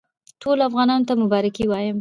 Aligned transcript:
ټولو 0.41 0.61
افغانانو 0.69 1.07
ته 1.09 1.13
مبارکي 1.23 1.65
وایم. 1.67 1.89